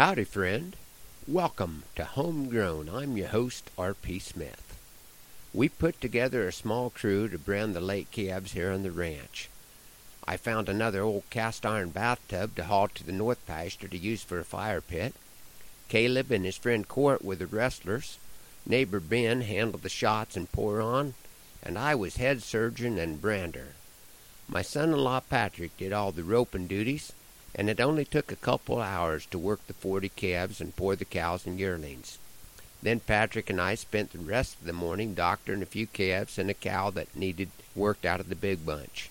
Howdy, 0.00 0.24
friend. 0.24 0.76
Welcome 1.28 1.82
to 1.96 2.04
Homegrown. 2.04 2.88
I'm 2.88 3.18
your 3.18 3.28
host, 3.28 3.70
R.P. 3.76 4.18
Smith. 4.20 4.78
We 5.52 5.68
put 5.68 6.00
together 6.00 6.48
a 6.48 6.52
small 6.54 6.88
crew 6.88 7.28
to 7.28 7.38
brand 7.38 7.74
the 7.74 7.82
lake 7.82 8.10
calves 8.10 8.52
here 8.52 8.72
on 8.72 8.82
the 8.82 8.92
ranch. 8.92 9.50
I 10.26 10.38
found 10.38 10.70
another 10.70 11.02
old 11.02 11.24
cast 11.28 11.66
iron 11.66 11.90
bathtub 11.90 12.56
to 12.56 12.64
haul 12.64 12.88
to 12.88 13.04
the 13.04 13.12
north 13.12 13.46
pasture 13.46 13.88
to 13.88 13.98
use 13.98 14.22
for 14.22 14.40
a 14.40 14.42
fire 14.42 14.80
pit. 14.80 15.12
Caleb 15.90 16.30
and 16.30 16.46
his 16.46 16.56
friend 16.56 16.88
Court 16.88 17.22
were 17.22 17.36
the 17.36 17.46
wrestlers. 17.46 18.16
Neighbor 18.64 19.00
Ben 19.00 19.42
handled 19.42 19.82
the 19.82 19.90
shots 19.90 20.34
and 20.34 20.50
pour 20.50 20.80
on, 20.80 21.12
and 21.62 21.78
I 21.78 21.94
was 21.94 22.16
head 22.16 22.42
surgeon 22.42 22.98
and 22.98 23.20
brander. 23.20 23.74
My 24.48 24.62
son 24.62 24.94
in 24.94 24.98
law 24.98 25.20
Patrick 25.20 25.76
did 25.76 25.92
all 25.92 26.10
the 26.10 26.24
roping 26.24 26.68
duties, 26.68 27.12
and 27.54 27.68
it 27.68 27.80
only 27.80 28.04
took 28.04 28.30
a 28.30 28.36
couple 28.36 28.80
hours 28.80 29.26
to 29.26 29.38
work 29.38 29.66
the 29.66 29.74
forty 29.74 30.08
calves 30.08 30.60
and 30.60 30.76
pour 30.76 30.96
the 30.96 31.04
cows 31.04 31.46
and 31.46 31.58
yearlings. 31.58 32.18
Then 32.82 33.00
Patrick 33.00 33.50
and 33.50 33.60
I 33.60 33.74
spent 33.74 34.12
the 34.12 34.18
rest 34.18 34.58
of 34.58 34.66
the 34.66 34.72
morning 34.72 35.14
doctoring 35.14 35.62
a 35.62 35.66
few 35.66 35.86
calves 35.86 36.38
and 36.38 36.48
a 36.48 36.54
cow 36.54 36.90
that 36.90 37.14
needed 37.14 37.50
worked 37.74 38.06
out 38.06 38.20
of 38.20 38.28
the 38.28 38.34
big 38.34 38.64
bunch. 38.64 39.10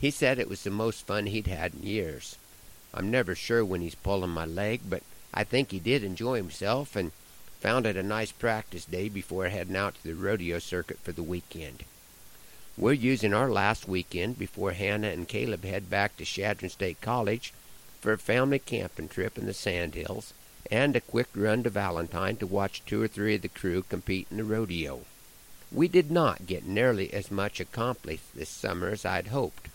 He 0.00 0.10
said 0.10 0.38
it 0.38 0.48
was 0.48 0.64
the 0.64 0.70
most 0.70 1.06
fun 1.06 1.26
he'd 1.26 1.46
had 1.46 1.74
in 1.74 1.82
years. 1.82 2.36
I'm 2.92 3.10
never 3.10 3.34
sure 3.34 3.64
when 3.64 3.80
he's 3.80 3.94
pulling 3.94 4.30
my 4.30 4.46
leg, 4.46 4.80
but 4.88 5.02
I 5.32 5.44
think 5.44 5.70
he 5.70 5.78
did 5.78 6.02
enjoy 6.02 6.36
himself 6.36 6.96
and 6.96 7.12
found 7.60 7.86
it 7.86 7.96
a 7.96 8.02
nice 8.02 8.32
practice 8.32 8.84
day 8.84 9.08
before 9.08 9.48
heading 9.48 9.76
out 9.76 9.94
to 9.96 10.02
the 10.02 10.14
rodeo 10.14 10.58
circuit 10.58 10.98
for 10.98 11.12
the 11.12 11.22
weekend. 11.22 11.84
We're 12.76 12.92
using 12.92 13.32
our 13.32 13.50
last 13.50 13.88
weekend 13.88 14.38
before 14.38 14.72
Hannah 14.72 15.08
and 15.08 15.26
Caleb 15.28 15.64
head 15.64 15.88
back 15.88 16.16
to 16.16 16.24
Chadron 16.24 16.70
State 16.70 17.00
College 17.00 17.52
for 18.06 18.12
a 18.12 18.18
family 18.18 18.60
camping 18.60 19.08
trip 19.08 19.36
in 19.36 19.46
the 19.46 19.52
Sandhills 19.52 20.32
and 20.70 20.94
a 20.94 21.00
quick 21.00 21.26
run 21.34 21.64
to 21.64 21.70
Valentine 21.70 22.36
to 22.36 22.46
watch 22.46 22.80
two 22.86 23.02
or 23.02 23.08
three 23.08 23.34
of 23.34 23.42
the 23.42 23.48
crew 23.48 23.82
compete 23.82 24.28
in 24.30 24.36
the 24.36 24.44
rodeo. 24.44 25.00
We 25.72 25.88
did 25.88 26.08
not 26.08 26.46
get 26.46 26.64
nearly 26.64 27.12
as 27.12 27.32
much 27.32 27.58
accomplished 27.58 28.32
this 28.32 28.48
summer 28.48 28.90
as 28.90 29.04
I'd 29.04 29.26
hoped, 29.26 29.66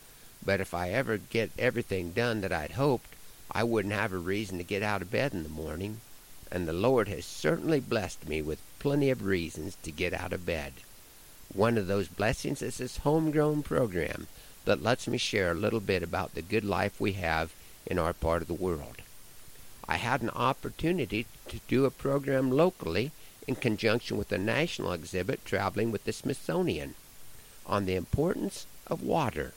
but 0.45 0.61
if 0.61 0.73
I 0.73 0.91
ever 0.91 1.17
get 1.17 1.51
everything 1.59 2.11
done 2.11 2.39
that 2.39 2.53
I'd 2.53 2.71
hoped, 2.71 3.09
I 3.51 3.65
wouldn't 3.65 3.93
have 3.93 4.13
a 4.13 4.17
reason 4.17 4.57
to 4.59 4.63
get 4.63 4.81
out 4.81 5.01
of 5.01 5.11
bed 5.11 5.33
in 5.33 5.43
the 5.43 5.49
morning, 5.49 5.99
and 6.49 6.65
the 6.65 6.71
Lord 6.71 7.09
has 7.09 7.25
certainly 7.25 7.81
blessed 7.81 8.29
me 8.29 8.41
with 8.41 8.61
plenty 8.79 9.09
of 9.09 9.25
reasons 9.25 9.75
to 9.83 9.91
get 9.91 10.13
out 10.13 10.31
of 10.31 10.45
bed. 10.45 10.71
One 11.53 11.77
of 11.77 11.87
those 11.87 12.07
blessings 12.07 12.61
is 12.61 12.77
this 12.77 12.99
homegrown 12.99 13.63
program 13.63 14.27
that 14.63 14.81
lets 14.81 15.05
me 15.05 15.17
share 15.17 15.51
a 15.51 15.55
little 15.55 15.81
bit 15.81 16.01
about 16.01 16.33
the 16.33 16.41
good 16.41 16.63
life 16.63 16.97
we 16.97 17.11
have 17.13 17.51
in 17.85 17.97
our 17.99 18.13
part 18.13 18.41
of 18.41 18.47
the 18.47 18.53
world. 18.53 18.97
I 19.87 19.97
had 19.97 20.21
an 20.21 20.29
opportunity 20.29 21.25
to 21.49 21.59
do 21.67 21.85
a 21.85 21.91
program 21.91 22.51
locally 22.51 23.11
in 23.47 23.55
conjunction 23.55 24.17
with 24.17 24.31
a 24.31 24.37
national 24.37 24.93
exhibit 24.93 25.43
traveling 25.43 25.91
with 25.91 26.05
the 26.05 26.13
Smithsonian 26.13 26.95
on 27.65 27.85
the 27.85 27.95
importance 27.95 28.65
of 28.87 29.01
water. 29.01 29.53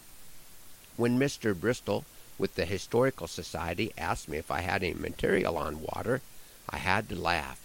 When 0.97 1.19
Mr. 1.19 1.59
Bristol 1.59 2.05
with 2.39 2.55
the 2.55 2.65
Historical 2.65 3.27
Society 3.29 3.93
asked 3.97 4.29
me 4.29 4.39
if 4.39 4.51
I 4.51 4.63
had 4.63 4.83
any 4.83 4.95
material 4.95 5.57
on 5.57 5.83
water, 5.83 6.21
I 6.69 6.79
had 6.79 7.09
to 7.11 7.15
laugh, 7.15 7.61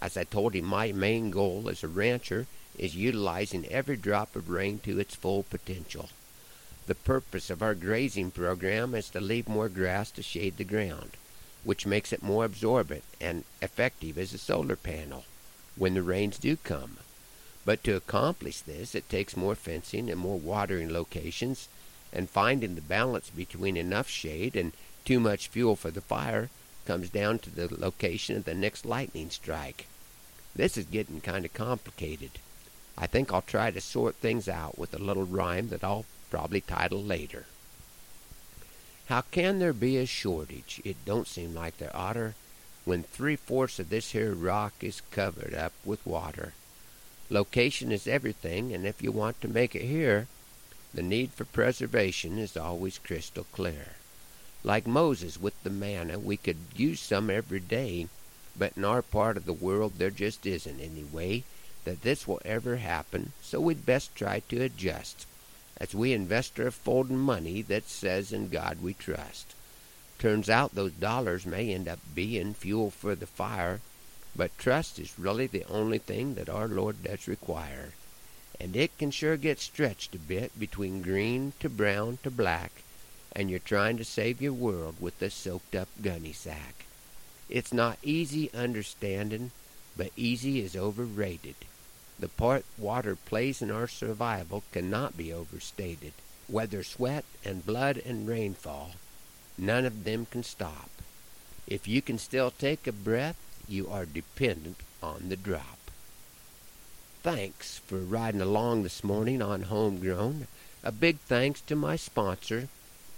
as 0.00 0.16
I 0.16 0.24
told 0.24 0.54
him 0.54 0.64
my 0.64 0.92
main 0.92 1.30
goal 1.30 1.68
as 1.68 1.82
a 1.82 1.88
rancher 1.88 2.46
is 2.76 2.96
utilizing 2.96 3.66
every 3.66 3.96
drop 3.96 4.34
of 4.34 4.50
rain 4.50 4.80
to 4.80 4.98
its 4.98 5.14
full 5.14 5.44
potential. 5.44 6.08
The 6.86 6.94
purpose 6.96 7.48
of 7.48 7.62
our 7.62 7.74
grazing 7.74 8.32
program 8.32 8.94
is 8.94 9.08
to 9.10 9.20
leave 9.20 9.48
more 9.48 9.68
grass 9.68 10.10
to 10.12 10.22
shade 10.22 10.56
the 10.56 10.64
ground, 10.64 11.12
which 11.62 11.86
makes 11.86 12.12
it 12.12 12.22
more 12.22 12.44
absorbent 12.44 13.04
and 13.20 13.44
effective 13.60 14.18
as 14.18 14.32
a 14.32 14.38
solar 14.38 14.74
panel 14.74 15.24
when 15.76 15.94
the 15.94 16.02
rains 16.02 16.38
do 16.38 16.56
come. 16.56 16.98
But 17.64 17.84
to 17.84 17.94
accomplish 17.94 18.60
this, 18.60 18.96
it 18.96 19.08
takes 19.08 19.36
more 19.36 19.54
fencing 19.54 20.10
and 20.10 20.18
more 20.18 20.38
watering 20.38 20.92
locations, 20.92 21.68
and 22.12 22.28
finding 22.28 22.74
the 22.74 22.80
balance 22.80 23.30
between 23.30 23.76
enough 23.76 24.08
shade 24.08 24.56
and 24.56 24.72
too 25.04 25.20
much 25.20 25.48
fuel 25.48 25.76
for 25.76 25.92
the 25.92 26.00
fire 26.00 26.50
comes 26.84 27.08
down 27.10 27.38
to 27.38 27.50
the 27.50 27.68
location 27.72 28.36
of 28.36 28.44
the 28.44 28.54
next 28.54 28.84
lightning 28.84 29.30
strike. 29.30 29.86
This 30.56 30.76
is 30.76 30.86
getting 30.86 31.20
kind 31.20 31.44
of 31.44 31.54
complicated. 31.54 32.32
I 32.96 33.06
think 33.06 33.32
I'll 33.32 33.42
try 33.42 33.70
to 33.70 33.80
sort 33.80 34.16
things 34.16 34.48
out 34.48 34.78
with 34.78 34.94
a 34.94 35.02
little 35.02 35.24
rhyme 35.24 35.68
that 35.68 35.82
I'll 35.82 36.04
probably 36.30 36.60
title 36.60 37.02
later. 37.02 37.46
How 39.06 39.22
can 39.22 39.58
there 39.58 39.72
be 39.72 39.96
a 39.96 40.06
shortage? 40.06 40.80
It 40.84 41.04
don't 41.04 41.26
seem 41.26 41.54
like 41.54 41.78
there 41.78 41.94
oughter, 41.94 42.34
when 42.84 43.02
three-fourths 43.02 43.78
of 43.78 43.90
this 43.90 44.12
here 44.12 44.34
rock 44.34 44.74
is 44.80 45.02
covered 45.10 45.54
up 45.54 45.72
with 45.84 46.06
water. 46.06 46.52
Location 47.30 47.92
is 47.92 48.06
everything, 48.06 48.72
and 48.72 48.86
if 48.86 49.02
you 49.02 49.12
want 49.12 49.40
to 49.40 49.48
make 49.48 49.74
it 49.74 49.82
here, 49.82 50.26
the 50.94 51.02
need 51.02 51.30
for 51.32 51.44
preservation 51.44 52.38
is 52.38 52.56
always 52.56 52.98
crystal 52.98 53.46
clear. 53.52 53.96
Like 54.64 54.86
Moses 54.86 55.40
with 55.40 55.60
the 55.62 55.70
manna, 55.70 56.18
we 56.18 56.36
could 56.36 56.58
use 56.76 57.00
some 57.00 57.30
every 57.30 57.60
day, 57.60 58.08
but 58.56 58.74
in 58.76 58.84
our 58.84 59.02
part 59.02 59.36
of 59.36 59.46
the 59.46 59.52
world 59.52 59.94
there 59.96 60.10
just 60.10 60.46
isn't 60.46 60.80
any 60.80 61.04
way 61.04 61.44
that 61.84 62.02
this 62.02 62.26
will 62.26 62.40
ever 62.44 62.76
happen, 62.76 63.32
so 63.42 63.60
we'd 63.60 63.86
best 63.86 64.14
try 64.14 64.40
to 64.48 64.62
adjust 64.62 65.26
as 65.82 65.94
we 65.94 66.12
invest 66.12 66.60
our 66.60 66.70
folding 66.70 67.18
money 67.18 67.60
that 67.60 67.88
says 67.88 68.32
in 68.32 68.48
God 68.48 68.80
we 68.80 68.94
trust. 68.94 69.52
Turns 70.18 70.48
out 70.48 70.76
those 70.76 70.92
dollars 70.92 71.44
may 71.44 71.74
end 71.74 71.88
up 71.88 71.98
being 72.14 72.54
fuel 72.54 72.90
for 72.92 73.16
the 73.16 73.26
fire, 73.26 73.80
but 74.36 74.56
trust 74.56 75.00
is 75.00 75.18
really 75.18 75.48
the 75.48 75.64
only 75.64 75.98
thing 75.98 76.36
that 76.36 76.48
our 76.48 76.68
Lord 76.68 77.02
does 77.02 77.26
require. 77.26 77.94
And 78.60 78.76
it 78.76 78.96
can 78.96 79.10
sure 79.10 79.36
get 79.36 79.58
stretched 79.58 80.14
a 80.14 80.18
bit 80.18 80.56
between 80.56 81.02
green 81.02 81.52
to 81.58 81.68
brown 81.68 82.18
to 82.22 82.30
black, 82.30 82.84
and 83.34 83.50
you're 83.50 83.58
trying 83.58 83.96
to 83.96 84.04
save 84.04 84.40
your 84.40 84.52
world 84.52 84.94
with 85.00 85.20
a 85.20 85.30
soaked 85.30 85.74
up 85.74 85.88
gunny 86.00 86.32
sack. 86.32 86.84
It's 87.48 87.72
not 87.72 87.98
easy 88.04 88.52
understanding, 88.54 89.50
but 89.96 90.12
easy 90.16 90.60
is 90.60 90.76
overrated. 90.76 91.56
The 92.22 92.28
part 92.28 92.64
water 92.78 93.16
plays 93.16 93.60
in 93.62 93.72
our 93.72 93.88
survival 93.88 94.62
cannot 94.70 95.16
be 95.16 95.32
overstated. 95.32 96.12
Whether 96.46 96.84
sweat 96.84 97.24
and 97.44 97.66
blood 97.66 97.96
and 97.96 98.28
rainfall, 98.28 98.92
none 99.58 99.84
of 99.84 100.04
them 100.04 100.26
can 100.26 100.44
stop. 100.44 100.88
If 101.66 101.88
you 101.88 102.00
can 102.00 102.18
still 102.18 102.52
take 102.52 102.86
a 102.86 102.92
breath, 102.92 103.34
you 103.66 103.90
are 103.90 104.06
dependent 104.06 104.76
on 105.02 105.30
the 105.30 105.36
drop. 105.36 105.90
Thanks 107.24 107.78
for 107.78 107.98
riding 107.98 108.40
along 108.40 108.84
this 108.84 109.02
morning 109.02 109.42
on 109.42 109.62
Homegrown. 109.62 110.46
A 110.84 110.92
big 110.92 111.18
thanks 111.26 111.60
to 111.62 111.74
my 111.74 111.96
sponsor, 111.96 112.68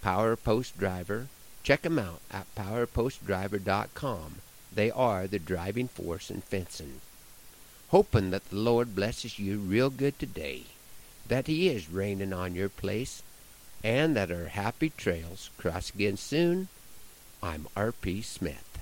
Power 0.00 0.34
Post 0.34 0.78
Driver. 0.78 1.28
Check 1.62 1.84
'em 1.84 1.98
out 1.98 2.22
at 2.30 2.46
powerpostdriver.com. 2.54 4.36
They 4.72 4.90
are 4.90 5.26
the 5.26 5.38
driving 5.38 5.88
force 5.88 6.30
in 6.30 6.40
fencing 6.40 7.02
hoping 7.88 8.30
that 8.30 8.48
the 8.50 8.56
Lord 8.56 8.94
blesses 8.94 9.38
you 9.38 9.58
real 9.58 9.90
good 9.90 10.18
today, 10.18 10.64
that 11.28 11.46
He 11.46 11.68
is 11.68 11.90
raining 11.90 12.32
on 12.32 12.54
your 12.54 12.68
place, 12.68 13.22
and 13.82 14.16
that 14.16 14.30
our 14.30 14.46
happy 14.46 14.90
trails 14.90 15.50
cross 15.58 15.90
again 15.90 16.16
soon. 16.16 16.68
I'm 17.42 17.68
R.P. 17.76 18.22
Smith. 18.22 18.73